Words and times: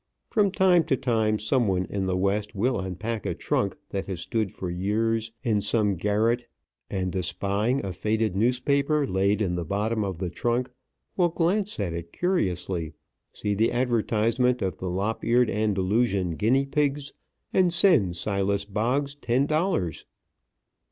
From 0.31 0.49
time 0.49 0.83
to 0.85 0.97
time 0.97 1.37
some 1.37 1.67
one 1.67 1.85
in 1.85 2.07
the 2.07 2.17
West 2.17 2.55
will 2.55 2.79
unpack 2.79 3.23
a 3.27 3.35
trunk 3.35 3.77
that 3.89 4.07
has 4.07 4.19
stood 4.21 4.51
for 4.51 4.71
years 4.71 5.31
in 5.43 5.61
some 5.61 5.93
garret, 5.95 6.47
and 6.89 7.15
espying 7.15 7.85
a 7.85 7.93
faded 7.93 8.35
newspaper 8.35 9.05
laid 9.05 9.43
in 9.43 9.53
the 9.53 9.63
bottom 9.63 10.03
of 10.03 10.17
the 10.17 10.31
trunk, 10.31 10.71
will 11.15 11.29
glance 11.29 11.79
at 11.79 11.93
it 11.93 12.11
curiously, 12.11 12.93
see 13.31 13.53
the 13.53 13.71
advertisement 13.71 14.63
of 14.63 14.77
the 14.77 14.87
lop 14.89 15.23
eared 15.23 15.51
Andalusian 15.51 16.31
guinea 16.31 16.65
pigs, 16.65 17.13
and 17.53 17.71
send 17.71 18.15
Silas 18.17 18.65
Boggs 18.65 19.13
ten 19.13 19.45
dollars. 19.45 20.05